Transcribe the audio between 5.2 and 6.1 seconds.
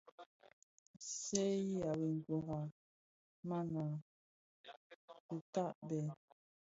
kitabè.